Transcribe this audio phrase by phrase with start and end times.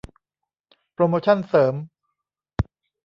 [0.93, 1.75] โปรโมชันเสริม